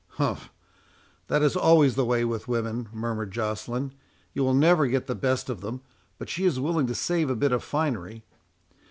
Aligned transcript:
"Umph! 0.17 0.51
that 1.27 1.43
is 1.43 1.55
always 1.55 1.93
the 1.93 2.03
way 2.03 2.25
with 2.25 2.47
women," 2.47 2.89
murmured 2.91 3.31
Joceline. 3.31 3.91
"You 4.33 4.43
will 4.43 4.55
never 4.55 4.87
get 4.87 5.05
the 5.05 5.13
best 5.13 5.47
of 5.47 5.61
them, 5.61 5.81
but 6.17 6.27
she 6.27 6.43
is 6.43 6.59
willing 6.59 6.87
to 6.87 6.95
save 6.95 7.29
a 7.29 7.35
bit 7.35 7.51
of 7.51 7.63
finery. 7.63 8.23